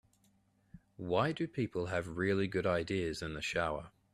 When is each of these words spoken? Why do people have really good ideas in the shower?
Why 0.97 1.31
do 1.31 1.47
people 1.47 1.85
have 1.85 2.17
really 2.17 2.47
good 2.47 2.65
ideas 2.65 3.21
in 3.21 3.35
the 3.35 3.41
shower? 3.43 3.91